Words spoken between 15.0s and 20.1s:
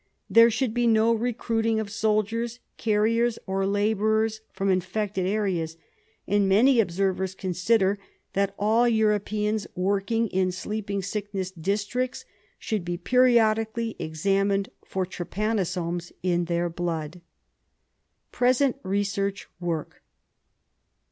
trypanosomes in their blood. Present Research Work.